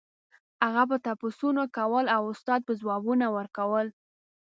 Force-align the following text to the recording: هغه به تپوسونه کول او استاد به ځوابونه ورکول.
هغه 0.63 0.83
به 0.89 0.97
تپوسونه 1.05 1.63
کول 1.77 2.05
او 2.15 2.23
استاد 2.33 2.59
به 2.67 2.73
ځوابونه 2.81 3.25
ورکول. 3.37 3.87